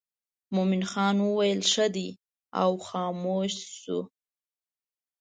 مومن 0.55 0.83
خان 0.91 1.15
ویل 1.23 1.61
ښه 1.71 1.85
دی 1.95 2.09
او 2.61 2.71
خاموش 2.87 3.53
شو. 3.81 3.99